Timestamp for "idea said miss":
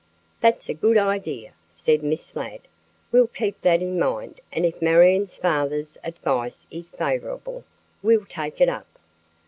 0.97-2.35